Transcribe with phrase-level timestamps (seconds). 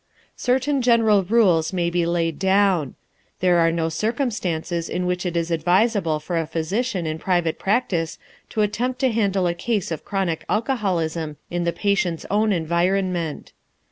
[0.35, 2.95] Certain general rules may be laid down.
[3.39, 8.17] There are no circumstances in which it is advisable for a physician in private practice
[8.49, 13.53] to attempt to handle a case of chronic alcoholism in the patient's own environment.